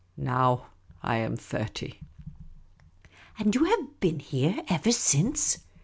[0.17, 0.69] Now
[1.03, 1.99] I am thirty.""
[3.37, 5.59] And you have been here ever since